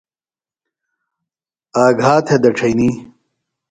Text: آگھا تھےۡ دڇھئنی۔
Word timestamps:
آگھا 1.83 2.13
تھےۡ 2.25 2.41
دڇھئنی۔ 2.43 2.89